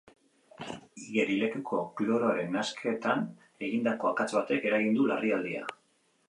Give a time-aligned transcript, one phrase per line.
[1.01, 3.21] Igerilekuko kloroaren nahasketan
[3.69, 5.63] egindako akats batek eragin du larrialdia.